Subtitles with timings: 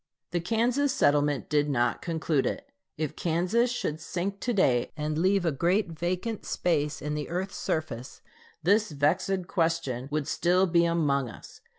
[0.31, 2.67] The Kansas settlement did not conclude it.
[2.97, 7.57] If Kansas should sink to day, and leave a great vacant space in the earth's
[7.57, 8.19] surface,
[8.63, 11.61] this vexed question would still be among us.